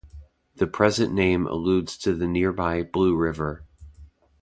[0.55, 3.63] The present name alludes to the nearby Blue River.